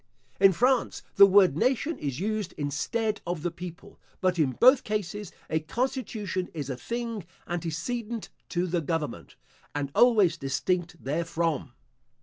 In 0.39 0.51
France, 0.51 1.03
the 1.15 1.27
word 1.27 1.55
nation 1.55 1.99
is 1.99 2.19
used 2.19 2.55
instead 2.57 3.21
of 3.27 3.43
the 3.43 3.51
people; 3.51 3.99
but 4.19 4.39
in 4.39 4.53
both 4.53 4.83
cases, 4.83 5.31
a 5.47 5.59
constitution 5.59 6.49
is 6.55 6.71
a 6.71 6.75
thing 6.75 7.23
antecedent 7.45 8.29
to 8.49 8.65
the 8.65 8.81
government, 8.81 9.35
and 9.75 9.91
always 9.93 10.37
distinct 10.37 11.03
there 11.03 11.23
from. 11.23 11.73